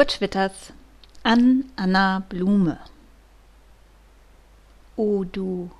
Kurt 0.00 0.12
Schwitters 0.12 0.72
an 1.24 1.66
Anna 1.76 2.24
Blume. 2.26 2.78
O 4.96 5.24
du, 5.24 5.70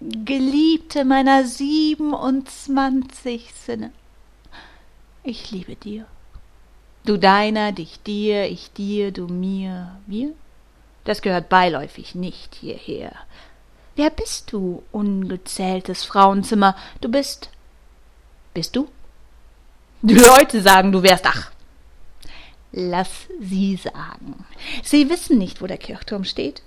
Geliebte 0.00 1.06
meiner 1.06 1.46
siebenundzwanzig 1.46 3.54
Sinne, 3.54 3.90
ich 5.22 5.50
liebe 5.50 5.76
dir. 5.76 6.04
Du 7.06 7.16
deiner, 7.16 7.72
dich 7.72 8.02
dir, 8.02 8.50
ich 8.50 8.70
dir, 8.74 9.12
du 9.12 9.28
mir, 9.28 9.98
wir? 10.06 10.34
Das 11.04 11.22
gehört 11.22 11.48
beiläufig 11.48 12.14
nicht 12.14 12.54
hierher. 12.54 13.12
Wer 13.96 14.10
bist 14.10 14.52
du, 14.52 14.82
ungezähltes 14.92 16.04
Frauenzimmer? 16.04 16.76
Du 17.00 17.08
bist. 17.08 17.48
Bist 18.52 18.76
du? 18.76 18.90
Die 20.02 20.16
Leute 20.16 20.60
sagen, 20.60 20.92
du 20.92 21.02
wärst. 21.02 21.24
Ach, 21.26 21.50
Lass 22.72 23.28
sie 23.40 23.76
sagen. 23.76 24.44
Sie 24.82 25.08
wissen 25.08 25.38
nicht, 25.38 25.62
wo 25.62 25.66
der 25.66 25.78
Kirchturm 25.78 26.24
steht. 26.24 26.62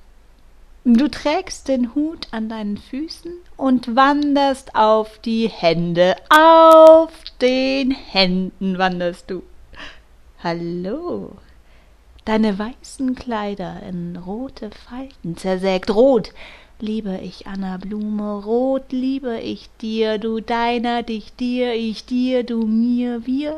Du 0.83 1.07
trägst 1.09 1.67
den 1.67 1.93
Hut 1.93 2.27
an 2.31 2.49
deinen 2.49 2.77
Füßen 2.77 3.31
und 3.55 3.95
wanderst 3.95 4.75
auf 4.75 5.19
die 5.19 5.47
Hände. 5.47 6.15
Auf 6.29 7.11
den 7.39 7.91
Händen 7.91 8.79
wanderst 8.79 9.29
du. 9.29 9.43
Hallo. 10.43 11.33
Deine 12.25 12.57
weißen 12.57 13.13
Kleider 13.13 13.81
in 13.87 14.15
rote 14.15 14.71
Falten 14.71 15.37
zersägt. 15.37 15.91
Rot 15.91 16.33
liebe 16.79 17.19
ich 17.21 17.45
Anna 17.45 17.77
Blume, 17.77 18.43
rot 18.43 18.91
liebe 18.91 19.39
ich 19.39 19.69
dir, 19.81 20.17
du 20.17 20.39
deiner, 20.39 21.03
dich 21.03 21.35
dir, 21.35 21.75
ich 21.75 22.05
dir, 22.05 22.43
du 22.43 22.65
mir, 22.65 23.27
wir 23.27 23.55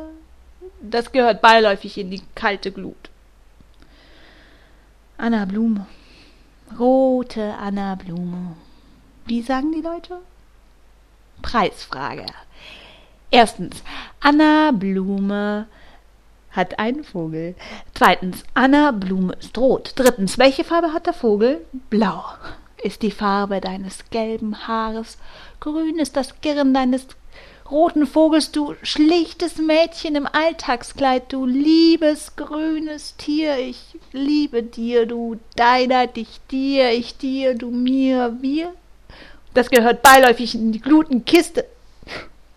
das 0.80 1.12
gehört 1.12 1.40
beiläufig 1.40 1.98
in 1.98 2.10
die 2.10 2.22
kalte 2.34 2.72
Glut. 2.72 3.10
Anna 5.16 5.44
Blume. 5.44 5.86
Rote 6.78 7.54
Anna 7.54 7.94
Blume. 7.94 8.56
Wie 9.26 9.42
sagen 9.42 9.72
die 9.72 9.80
Leute? 9.80 10.18
Preisfrage. 11.42 12.26
Erstens, 13.30 13.82
Anna 14.20 14.70
Blume 14.72 15.66
hat 16.50 16.78
einen 16.78 17.04
Vogel. 17.04 17.54
Zweitens, 17.94 18.44
Anna 18.54 18.92
Blume 18.92 19.34
ist 19.34 19.56
rot. 19.58 19.92
Drittens, 19.96 20.38
welche 20.38 20.64
Farbe 20.64 20.92
hat 20.92 21.06
der 21.06 21.14
Vogel? 21.14 21.64
Blau 21.90 22.22
ist 22.84 23.02
die 23.02 23.10
Farbe 23.10 23.60
deines 23.60 24.10
gelben 24.10 24.68
Haares. 24.68 25.18
Grün 25.58 25.98
ist 25.98 26.16
das 26.16 26.40
Girren 26.42 26.74
deines 26.74 27.06
roten 27.70 28.06
Vogels, 28.06 28.52
du 28.52 28.74
schlichtes 28.82 29.56
Mädchen 29.56 30.16
im 30.16 30.26
Alltagskleid, 30.26 31.32
du 31.32 31.46
liebes 31.46 32.36
grünes 32.36 33.16
Tier, 33.16 33.58
ich 33.58 33.98
liebe 34.12 34.62
dir, 34.62 35.06
du 35.06 35.38
deiner, 35.56 36.06
dich 36.06 36.40
dir, 36.50 36.90
ich 36.90 37.16
dir, 37.16 37.54
du 37.54 37.70
mir, 37.70 38.36
wir. 38.40 38.74
Das 39.54 39.70
gehört 39.70 40.02
beiläufig 40.02 40.54
in 40.54 40.72
die 40.72 40.80
Glutenkiste. 40.80 41.66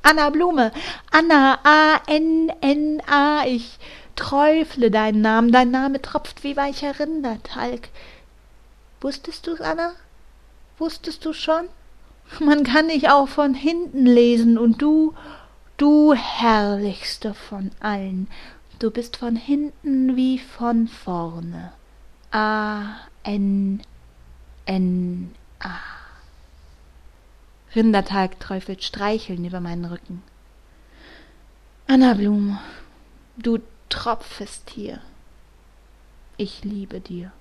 Anna 0.02 0.30
Blume, 0.30 0.72
Anna, 1.11 1.59
A-N-N-A, 1.64 3.45
ich 3.45 3.77
träufle 4.16 4.89
deinen 4.89 5.21
Namen, 5.21 5.52
dein 5.52 5.71
Name 5.71 6.02
tropft 6.02 6.44
wie 6.44 6.58
weicher 6.58 6.99
Rindertalg. 6.99 7.89
Wusstest 9.02 9.45
du's, 9.47 9.61
Anna? 9.61 9.94
Wusstest 10.80 11.23
du 11.23 11.33
schon? 11.33 11.69
Man 12.39 12.64
kann 12.64 12.89
dich 12.89 13.09
auch 13.09 13.28
von 13.28 13.53
hinten 13.53 14.06
lesen 14.06 14.58
und 14.58 14.81
du, 14.81 15.14
du 15.78 16.14
herrlichste 16.14 17.33
von 17.33 17.72
allen, 17.80 18.28
du 18.80 18.92
bist 18.92 19.17
von 19.17 19.36
hinten 19.36 20.16
wie 20.16 20.38
von 20.39 20.88
vorne. 20.88 21.72
A, 22.31 22.83
N, 23.23 23.81
N, 24.66 25.33
A. 25.59 25.78
Rindertag 27.75 28.39
träufelt 28.39 28.83
Streicheln 28.83 29.45
über 29.45 29.60
meinen 29.60 29.86
Rücken. 29.86 30.21
Anna 31.87 32.14
Blume, 32.14 32.60
du 33.37 33.60
tropfest 33.89 34.70
hier. 34.70 34.99
Ich 36.36 36.64
liebe 36.64 36.99
dir. 36.99 37.32